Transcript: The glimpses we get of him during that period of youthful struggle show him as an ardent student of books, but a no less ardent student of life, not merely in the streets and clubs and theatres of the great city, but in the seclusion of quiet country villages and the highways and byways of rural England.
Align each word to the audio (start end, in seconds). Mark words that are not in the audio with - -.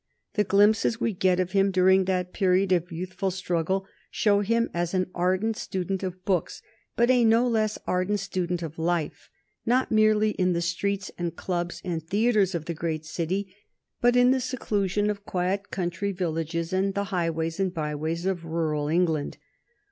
The 0.33 0.43
glimpses 0.43 0.99
we 0.99 1.13
get 1.13 1.39
of 1.39 1.51
him 1.51 1.69
during 1.69 2.05
that 2.05 2.33
period 2.33 2.71
of 2.71 2.91
youthful 2.91 3.29
struggle 3.29 3.85
show 4.09 4.39
him 4.39 4.67
as 4.73 4.95
an 4.95 5.11
ardent 5.13 5.57
student 5.57 6.01
of 6.01 6.25
books, 6.25 6.63
but 6.95 7.11
a 7.11 7.23
no 7.23 7.47
less 7.47 7.77
ardent 7.85 8.19
student 8.19 8.63
of 8.63 8.79
life, 8.79 9.29
not 9.63 9.91
merely 9.91 10.31
in 10.31 10.53
the 10.53 10.61
streets 10.63 11.11
and 11.19 11.35
clubs 11.35 11.83
and 11.85 12.01
theatres 12.01 12.55
of 12.55 12.65
the 12.65 12.73
great 12.73 13.05
city, 13.05 13.55
but 14.01 14.15
in 14.15 14.31
the 14.31 14.41
seclusion 14.41 15.07
of 15.11 15.23
quiet 15.23 15.69
country 15.69 16.11
villages 16.11 16.73
and 16.73 16.95
the 16.95 17.03
highways 17.13 17.59
and 17.59 17.71
byways 17.75 18.25
of 18.25 18.43
rural 18.43 18.87
England. 18.87 19.37